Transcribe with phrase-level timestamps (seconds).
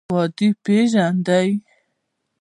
[0.13, 1.39] ودې پېژانده.